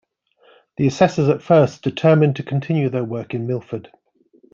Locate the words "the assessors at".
0.77-1.43